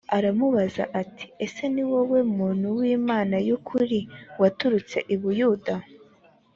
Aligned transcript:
aramubaza 0.17 0.83
ati 1.01 1.25
ese 1.45 1.63
ni 1.73 1.83
wowe 1.91 2.19
muntu 2.37 2.67
w 2.77 2.79
imana 2.97 3.35
y 3.47 3.49
ukuri 3.57 3.99
waturutse 4.41 4.97
i 5.13 5.15
buyuda 5.21 5.75